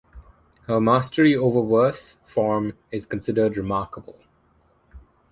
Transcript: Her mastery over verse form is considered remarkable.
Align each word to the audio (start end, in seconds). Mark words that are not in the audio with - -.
Her 0.63 0.81
mastery 0.81 1.35
over 1.35 1.61
verse 1.61 2.17
form 2.25 2.75
is 2.89 3.05
considered 3.05 3.55
remarkable. 3.55 4.19